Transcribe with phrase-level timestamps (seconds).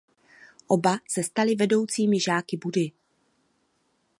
[0.67, 2.91] Oba se stali vedoucími žáky Buddhy.